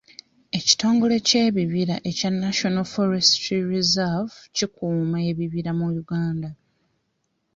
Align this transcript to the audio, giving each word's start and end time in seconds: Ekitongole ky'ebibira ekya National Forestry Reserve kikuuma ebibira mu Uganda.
Ekitongole 0.57 1.15
ky'ebibira 1.27 1.95
ekya 2.09 2.29
National 2.43 2.85
Forestry 2.93 3.59
Reserve 3.73 4.33
kikuuma 4.55 5.17
ebibira 5.29 5.71
mu 5.79 5.87
Uganda. 6.01 6.49